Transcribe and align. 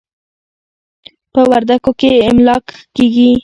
په 1.33 1.41
وردکو 1.49 1.91
کې 1.99 2.11
املاک 2.29 2.63
ښه 2.75 2.83
کېږي. 2.95 3.29